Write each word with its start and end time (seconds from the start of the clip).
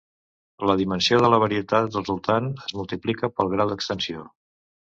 La 0.69 0.75
dimensió 0.79 1.19
de 1.25 1.29
la 1.33 1.39
varietat 1.43 1.99
resultant 1.99 2.49
es 2.65 2.75
multiplica 2.81 3.33
pel 3.37 3.53
grau 3.55 3.75
d'extensió. 3.75 4.27